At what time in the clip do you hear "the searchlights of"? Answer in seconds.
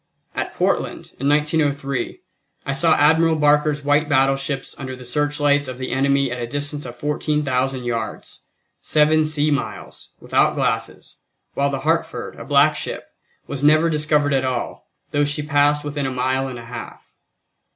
4.95-5.77